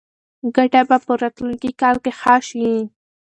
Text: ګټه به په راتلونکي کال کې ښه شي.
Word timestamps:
ګټه 0.55 0.81
به 0.87 0.97
په 1.05 1.11
راتلونکي 1.21 1.69
کال 1.81 1.95
کې 2.03 2.11
ښه 2.19 2.35
شي. 2.47 2.69